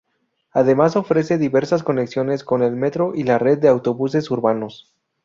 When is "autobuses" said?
3.67-4.31